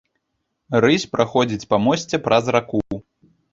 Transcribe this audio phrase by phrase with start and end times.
[0.85, 2.83] Рысь праходзіць па мосце праз раку.